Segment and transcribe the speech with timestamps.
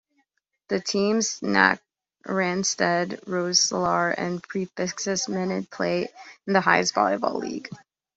[0.69, 1.79] The teams Knack
[2.25, 6.07] Randstad Roeselare and Prefaxis Menen play
[6.47, 7.69] in the highest volleyball league.